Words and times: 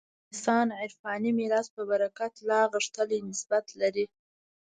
افغانستان 0.03 0.67
عرفاني 0.81 1.31
میراث 1.39 1.67
په 1.75 1.81
برکت 1.91 2.33
لا 2.49 2.61
غښتلی 2.73 3.19
نسبت 3.31 3.65
لري. 3.81 4.05